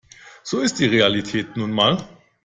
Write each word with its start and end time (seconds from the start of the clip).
So 0.41 0.61
ist 0.61 0.79
die 0.79 0.87
Realität 0.87 1.57
nun 1.57 1.69
mal. 1.69 2.01